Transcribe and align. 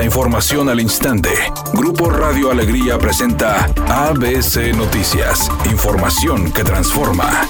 La 0.00 0.06
información 0.06 0.70
al 0.70 0.80
instante. 0.80 1.28
Grupo 1.74 2.08
Radio 2.08 2.50
Alegría 2.50 2.96
presenta 2.96 3.66
ABC 3.86 4.74
Noticias. 4.74 5.50
Información 5.70 6.50
que 6.54 6.64
transforma. 6.64 7.46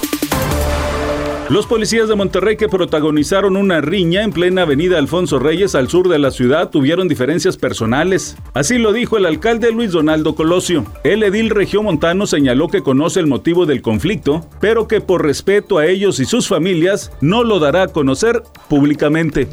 Los 1.47 1.65
policías 1.65 2.09
de 2.09 2.15
Monterrey 2.15 2.57
que 2.57 2.67
protagonizaron 2.67 3.55
una 3.55 3.79
riña 3.79 4.23
en 4.23 4.33
plena 4.33 4.63
avenida 4.63 4.97
Alfonso 4.97 5.39
Reyes 5.39 5.75
al 5.75 5.87
sur 5.87 6.09
de 6.09 6.19
la 6.19 6.29
ciudad 6.29 6.69
tuvieron 6.69 7.07
diferencias 7.07 7.55
personales. 7.55 8.35
Así 8.53 8.77
lo 8.77 8.91
dijo 8.91 9.15
el 9.15 9.27
alcalde 9.27 9.71
Luis 9.71 9.93
Donaldo 9.93 10.35
Colosio. 10.35 10.83
El 11.05 11.23
edil 11.23 11.51
regiomontano 11.51 12.27
señaló 12.27 12.67
que 12.67 12.83
conoce 12.83 13.21
el 13.21 13.27
motivo 13.27 13.65
del 13.65 13.81
conflicto, 13.81 14.45
pero 14.59 14.89
que 14.89 14.99
por 14.99 15.23
respeto 15.23 15.77
a 15.77 15.85
ellos 15.85 16.19
y 16.19 16.25
sus 16.25 16.49
familias 16.49 17.13
no 17.21 17.45
lo 17.45 17.59
dará 17.59 17.83
a 17.83 17.87
conocer 17.87 18.43
públicamente. 18.67 19.47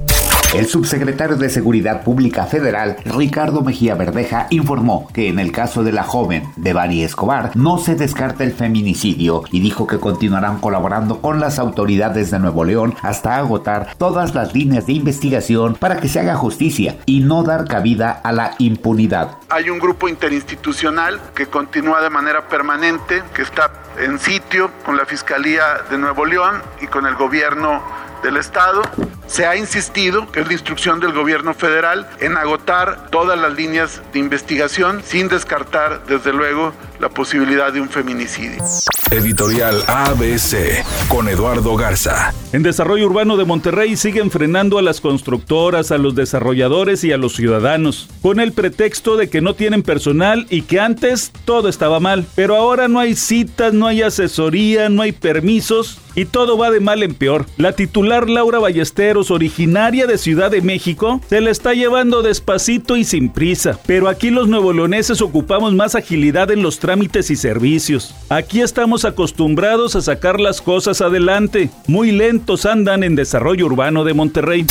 El 0.54 0.66
subsecretario 0.66 1.36
de 1.36 1.50
Seguridad 1.50 2.02
Pública 2.02 2.46
Federal, 2.46 2.96
Ricardo 3.04 3.60
Mejía 3.60 3.94
Verdeja, 3.94 4.46
informó 4.48 5.06
que 5.12 5.28
en 5.28 5.38
el 5.38 5.52
caso 5.52 5.84
de 5.84 5.92
la 5.92 6.04
joven 6.04 6.50
Devani 6.56 7.04
Escobar 7.04 7.54
no 7.54 7.76
se 7.76 7.96
descarta 7.96 8.44
el 8.44 8.52
feminicidio 8.52 9.44
y 9.52 9.60
dijo 9.60 9.86
que 9.86 9.98
continuarán 9.98 10.58
colaborando 10.58 11.20
con 11.20 11.38
las 11.38 11.58
autoridades 11.58 12.30
de 12.30 12.38
Nuevo 12.38 12.64
León 12.64 12.94
hasta 13.02 13.36
agotar 13.36 13.94
todas 13.98 14.34
las 14.34 14.54
líneas 14.54 14.86
de 14.86 14.94
investigación 14.94 15.74
para 15.74 16.00
que 16.00 16.08
se 16.08 16.20
haga 16.20 16.34
justicia 16.34 16.96
y 17.04 17.20
no 17.20 17.42
dar 17.42 17.66
cabida 17.66 18.10
a 18.10 18.32
la 18.32 18.54
impunidad. 18.58 19.36
Hay 19.50 19.68
un 19.68 19.78
grupo 19.78 20.08
interinstitucional 20.08 21.20
que 21.34 21.46
continúa 21.46 22.00
de 22.00 22.08
manera 22.08 22.48
permanente, 22.48 23.22
que 23.34 23.42
está 23.42 23.70
en 24.00 24.18
sitio 24.18 24.70
con 24.86 24.96
la 24.96 25.04
Fiscalía 25.04 25.62
de 25.90 25.98
Nuevo 25.98 26.24
León 26.24 26.62
y 26.80 26.86
con 26.86 27.04
el 27.04 27.16
gobierno 27.16 27.82
del 28.22 28.36
Estado. 28.36 28.82
Se 29.26 29.46
ha 29.46 29.56
insistido, 29.56 30.30
que 30.32 30.40
es 30.40 30.46
la 30.46 30.52
instrucción 30.54 31.00
del 31.00 31.12
gobierno 31.12 31.54
federal, 31.54 32.08
en 32.20 32.36
agotar 32.36 33.10
todas 33.10 33.38
las 33.38 33.52
líneas 33.52 34.00
de 34.12 34.20
investigación 34.20 35.02
sin 35.04 35.28
descartar, 35.28 36.04
desde 36.06 36.32
luego, 36.32 36.72
la 36.98 37.08
posibilidad 37.08 37.72
de 37.72 37.80
un 37.80 37.88
feminicidio. 37.88 38.62
Editorial 39.10 39.82
ABC 39.86 40.84
con 41.08 41.28
Eduardo 41.28 41.76
Garza. 41.76 42.34
En 42.52 42.62
desarrollo 42.62 43.06
urbano 43.06 43.36
de 43.36 43.44
Monterrey 43.44 43.96
siguen 43.96 44.30
frenando 44.30 44.78
a 44.78 44.82
las 44.82 45.00
constructoras, 45.00 45.90
a 45.92 45.98
los 45.98 46.14
desarrolladores 46.14 47.04
y 47.04 47.12
a 47.12 47.16
los 47.16 47.34
ciudadanos, 47.34 48.08
con 48.20 48.40
el 48.40 48.52
pretexto 48.52 49.16
de 49.16 49.30
que 49.30 49.40
no 49.40 49.54
tienen 49.54 49.82
personal 49.82 50.46
y 50.50 50.62
que 50.62 50.80
antes 50.80 51.32
todo 51.44 51.68
estaba 51.68 52.00
mal. 52.00 52.26
Pero 52.34 52.56
ahora 52.56 52.88
no 52.88 53.00
hay 53.00 53.14
citas, 53.14 53.72
no 53.72 53.86
hay 53.86 54.02
asesoría, 54.02 54.88
no 54.88 55.02
hay 55.02 55.12
permisos 55.12 55.98
y 56.18 56.24
todo 56.24 56.58
va 56.58 56.72
de 56.72 56.80
mal 56.80 57.04
en 57.04 57.14
peor. 57.14 57.46
La 57.58 57.72
titular 57.72 58.28
Laura 58.28 58.58
Ballesteros, 58.58 59.30
originaria 59.30 60.08
de 60.08 60.18
Ciudad 60.18 60.50
de 60.50 60.62
México, 60.62 61.20
se 61.28 61.40
la 61.40 61.50
está 61.50 61.74
llevando 61.74 62.22
despacito 62.22 62.96
y 62.96 63.04
sin 63.04 63.28
prisa. 63.28 63.78
Pero 63.86 64.08
aquí 64.08 64.30
los 64.30 64.48
nuevo-leoneses 64.48 65.22
ocupamos 65.22 65.74
más 65.74 65.94
agilidad 65.94 66.50
en 66.50 66.64
los 66.64 66.80
trámites 66.80 67.30
y 67.30 67.36
servicios. 67.36 68.16
Aquí 68.30 68.62
estamos 68.62 69.04
acostumbrados 69.04 69.94
a 69.94 70.00
sacar 70.00 70.40
las 70.40 70.60
cosas 70.60 71.02
adelante. 71.02 71.70
Muy 71.86 72.10
lentos 72.10 72.66
andan 72.66 73.04
en 73.04 73.14
desarrollo 73.14 73.66
urbano 73.66 74.02
de 74.02 74.14
Monterrey. 74.14 74.66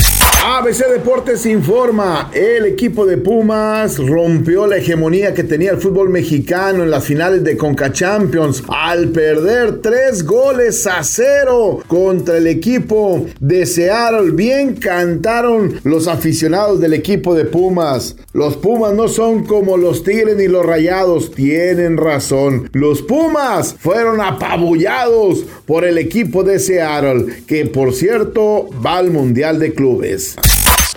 ABC 0.45 0.87
Deportes 0.87 1.45
informa, 1.45 2.29
el 2.33 2.65
equipo 2.65 3.05
de 3.05 3.17
Pumas 3.17 3.97
rompió 3.97 4.67
la 4.67 4.77
hegemonía 4.77 5.33
que 5.33 5.43
tenía 5.43 5.71
el 5.71 5.77
fútbol 5.77 6.09
mexicano 6.09 6.83
en 6.83 6.91
las 6.91 7.03
finales 7.03 7.43
de 7.43 7.57
Conca 7.57 7.91
Champions 7.91 8.63
al 8.69 9.09
perder 9.09 9.81
tres 9.81 10.23
goles 10.25 10.85
a 10.87 11.03
cero 11.03 11.79
contra 11.87 12.37
el 12.37 12.47
equipo 12.47 13.25
de 13.39 13.65
Seattle. 13.65 14.31
Bien 14.31 14.75
cantaron 14.75 15.79
los 15.83 16.07
aficionados 16.07 16.79
del 16.79 16.93
equipo 16.93 17.35
de 17.35 17.45
Pumas. 17.45 18.15
Los 18.31 18.55
Pumas 18.57 18.93
no 18.93 19.07
son 19.07 19.43
como 19.43 19.75
los 19.75 20.03
Tigres 20.03 20.37
ni 20.37 20.47
los 20.47 20.65
Rayados, 20.65 21.31
tienen 21.31 21.97
razón. 21.97 22.69
Los 22.73 23.01
Pumas 23.01 23.75
fueron 23.77 24.21
apabullados 24.21 25.45
por 25.67 25.83
el 25.83 25.97
equipo 25.97 26.45
de 26.45 26.59
Seattle, 26.59 27.43
que 27.45 27.65
por 27.65 27.93
cierto 27.93 28.69
va 28.83 28.97
al 28.97 29.11
Mundial 29.11 29.59
de 29.59 29.73
Clubes. 29.73 30.37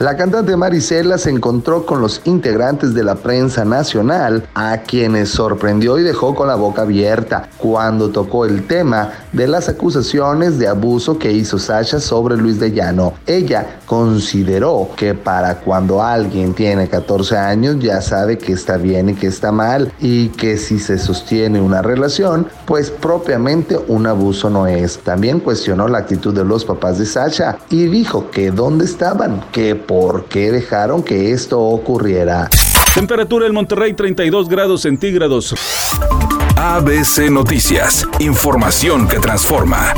La 0.01 0.17
cantante 0.17 0.57
Marisela 0.57 1.19
se 1.19 1.29
encontró 1.29 1.85
con 1.85 2.01
los 2.01 2.23
integrantes 2.25 2.95
de 2.95 3.05
la 3.05 3.17
prensa 3.17 3.67
nacional, 3.67 4.49
a 4.55 4.79
quienes 4.79 5.29
sorprendió 5.29 5.99
y 5.99 6.03
dejó 6.03 6.35
con 6.35 6.49
la 6.49 6.55
boca 6.55 6.81
abierta 6.81 7.51
cuando 7.59 8.09
tocó 8.09 8.47
el 8.47 8.67
tema 8.67 9.11
de 9.33 9.47
las 9.47 9.69
acusaciones 9.69 10.59
de 10.59 10.69
abuso 10.69 11.19
que 11.19 11.31
hizo 11.31 11.59
Sasha 11.59 12.01
sobre 12.01 12.39
Luis 12.39 12.59
de 12.59 12.73
Llano. 12.73 13.13
Ella 13.27 13.79
consideró 13.85 14.89
que 14.97 15.13
para 15.13 15.57
cuando 15.57 16.03
alguien 16.03 16.55
tiene 16.55 16.89
14 16.89 17.37
años 17.37 17.77
ya 17.79 18.01
sabe 18.01 18.39
que 18.39 18.53
está 18.53 18.79
bien 18.79 19.11
y 19.11 19.15
que 19.15 19.27
está 19.27 19.53
mal 19.53 19.93
y 20.01 20.29
que 20.29 20.57
si 20.57 20.79
se 20.79 20.97
sostiene 20.97 21.61
una 21.61 21.83
relación, 21.83 22.49
pues 22.65 22.91
propiamente 22.91 23.77
un 23.89 24.07
abuso 24.07 24.49
no 24.49 24.67
es. 24.67 24.99
También 25.01 25.41
cuestionó 25.41 25.89
la 25.89 25.99
actitud 25.99 26.35
de 26.35 26.47
los 26.47 26.65
papás 26.65 26.99
de 26.99 27.05
Sasha 27.05 27.59
y 27.69 27.85
dijo 27.89 28.31
que 28.31 28.51
dónde 28.51 28.87
estaban, 28.87 29.45
que 29.53 29.90
por 29.91 30.27
qué 30.27 30.53
dejaron 30.53 31.03
que 31.03 31.33
esto 31.33 31.59
ocurriera. 31.61 32.49
Temperatura 32.95 33.49
en 33.49 33.55
Monterrey 33.55 33.93
32 33.93 34.49
grados 34.49 34.83
centígrados. 34.83 35.53
ABC 36.55 37.29
Noticias, 37.29 38.07
información 38.21 39.09
que 39.09 39.19
transforma. 39.19 39.93